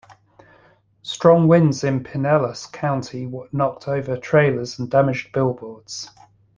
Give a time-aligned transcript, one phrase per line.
[1.03, 6.09] Strong winds in Pinellas County knocked over trailers and damaged billboards.